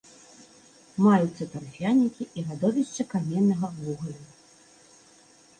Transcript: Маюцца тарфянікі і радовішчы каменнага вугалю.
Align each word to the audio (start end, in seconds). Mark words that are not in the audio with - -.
Маюцца 1.07 1.43
тарфянікі 1.53 2.23
і 2.37 2.45
радовішчы 2.47 3.07
каменнага 3.15 3.67
вугалю. 3.77 4.23